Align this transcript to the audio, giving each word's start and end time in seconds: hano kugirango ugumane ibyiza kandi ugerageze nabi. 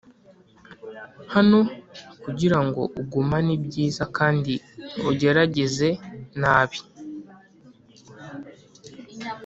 hano 1.33 1.59
kugirango 2.23 2.81
ugumane 3.01 3.49
ibyiza 3.57 4.03
kandi 4.17 4.53
ugerageze 5.09 5.89
nabi. 6.39 6.79